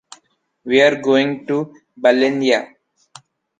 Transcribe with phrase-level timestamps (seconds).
[0.65, 2.65] We are going to Balenyà.